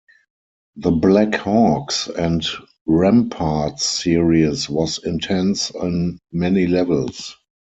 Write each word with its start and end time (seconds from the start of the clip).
The 0.77 0.89
Black 0.89 1.35
Hawks 1.35 2.07
and 2.07 2.43
Remparts 2.87 3.81
series 3.81 4.67
was 4.67 4.97
intense 5.03 5.69
on 5.69 6.17
many 6.33 6.65
levels. 6.65 7.37